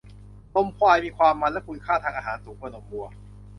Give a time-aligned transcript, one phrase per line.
[0.53, 3.05] นมควายมีความมันและคุณค่าทางอาหารสูงกว่านมวัว